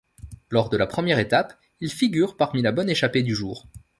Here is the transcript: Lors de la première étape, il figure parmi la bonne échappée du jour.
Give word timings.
Lors 0.49 0.69
de 0.71 0.77
la 0.77 0.87
première 0.87 1.19
étape, 1.19 1.55
il 1.79 1.91
figure 1.93 2.35
parmi 2.35 2.63
la 2.63 2.71
bonne 2.71 2.89
échappée 2.89 3.21
du 3.21 3.35
jour. 3.35 3.67